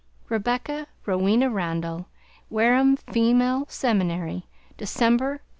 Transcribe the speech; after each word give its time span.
Rebecca 0.29 0.87
Rowena 1.05 1.51
Randall. 1.51 2.07
Wareham 2.49 2.95
Female 2.95 3.65
Seminary, 3.69 4.47
December 4.75 5.25
187 5.25 5.39